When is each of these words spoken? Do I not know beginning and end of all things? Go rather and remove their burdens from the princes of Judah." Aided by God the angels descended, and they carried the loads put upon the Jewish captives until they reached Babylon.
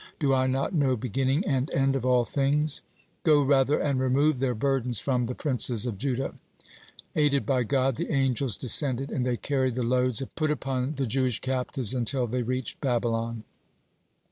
Do 0.19 0.33
I 0.33 0.47
not 0.47 0.73
know 0.73 0.95
beginning 0.95 1.45
and 1.45 1.69
end 1.75 1.95
of 1.95 2.07
all 2.07 2.25
things? 2.25 2.81
Go 3.21 3.43
rather 3.43 3.77
and 3.77 3.99
remove 3.99 4.39
their 4.39 4.55
burdens 4.55 4.97
from 4.97 5.27
the 5.27 5.35
princes 5.35 5.85
of 5.85 5.99
Judah." 5.99 6.33
Aided 7.15 7.45
by 7.45 7.61
God 7.61 7.97
the 7.97 8.09
angels 8.11 8.57
descended, 8.57 9.11
and 9.11 9.27
they 9.27 9.37
carried 9.37 9.75
the 9.75 9.83
loads 9.83 10.19
put 10.35 10.49
upon 10.49 10.95
the 10.95 11.05
Jewish 11.05 11.39
captives 11.39 11.93
until 11.93 12.25
they 12.25 12.41
reached 12.41 12.81
Babylon. 12.81 13.43